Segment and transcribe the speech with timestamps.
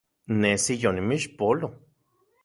[0.41, 1.67] Nesi yonimixpolo